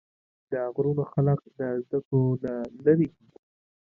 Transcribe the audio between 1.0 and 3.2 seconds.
خلق د زدکړو نه لرې دي